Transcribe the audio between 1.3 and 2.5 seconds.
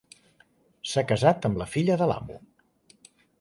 amb la filla de l'amo.